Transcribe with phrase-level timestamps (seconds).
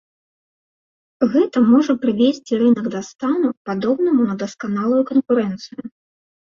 [1.33, 5.83] Гэта можа прывесці рынак да стану, падобнаму на дасканалую канкурэнцыю.